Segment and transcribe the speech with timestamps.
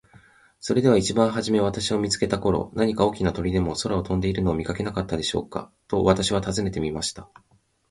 [0.59, 7.29] 「それでは一番はじめ私を見つけた頃、何か大きな鳥でも空を飛んでいるのを見かけなかったでしょうか。」と私は尋ねてみました。